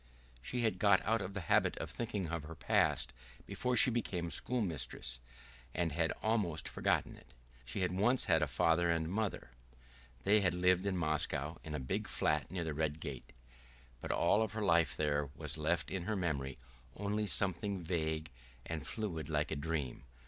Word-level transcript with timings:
She 0.41 0.61
had 0.63 0.79
got 0.79 1.05
out 1.05 1.21
of 1.21 1.35
the 1.35 1.41
habit 1.41 1.77
of 1.77 1.91
thinking 1.91 2.25
of 2.29 2.41
her 2.41 2.55
past 2.55 3.13
before 3.45 3.75
she 3.77 3.91
became 3.91 4.25
a 4.25 4.31
schoolmistress, 4.31 5.19
and 5.75 5.91
had 5.91 6.11
almost 6.23 6.67
forgotten 6.67 7.15
it. 7.17 7.35
She 7.65 7.81
had 7.81 7.91
once 7.91 8.25
had 8.25 8.41
a 8.41 8.47
father 8.47 8.89
and 8.89 9.11
mother; 9.11 9.51
they 10.23 10.41
had 10.41 10.55
lived 10.55 10.87
in 10.87 10.97
Moscow 10.97 11.57
in 11.63 11.75
a 11.75 11.79
big 11.79 12.07
flat 12.07 12.49
near 12.49 12.63
the 12.63 12.73
Red 12.73 12.99
Gate, 12.99 13.31
but 13.99 14.11
of 14.11 14.17
all 14.17 14.47
that 14.47 14.59
life 14.63 14.97
there 14.97 15.29
was 15.35 15.59
left 15.59 15.91
in 15.91 16.05
her 16.05 16.15
memory 16.15 16.57
only 16.95 17.27
something 17.27 17.83
vague 17.83 18.31
and 18.65 18.87
fluid 18.87 19.29
like 19.29 19.51
a 19.51 19.55
dream. 19.55 20.01